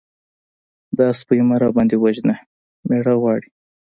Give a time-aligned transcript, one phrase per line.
[0.97, 2.35] _دا سپۍ مه راباندې وژنه!
[2.87, 3.49] مېړه غواړي.